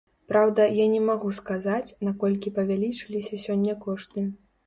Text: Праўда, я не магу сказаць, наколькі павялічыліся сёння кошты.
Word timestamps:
Праўда, 0.31 0.63
я 0.75 0.85
не 0.93 1.01
магу 1.09 1.29
сказаць, 1.39 1.95
наколькі 2.09 2.53
павялічыліся 2.57 3.41
сёння 3.45 3.79
кошты. 3.85 4.27